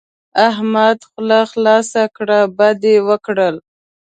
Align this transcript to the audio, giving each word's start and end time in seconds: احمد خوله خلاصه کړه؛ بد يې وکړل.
احمد 0.49 0.97
خوله 1.09 1.39
خلاصه 1.51 2.03
کړه؛ 2.15 2.39
بد 2.57 2.79
يې 2.89 2.95
وکړل. 3.09 3.55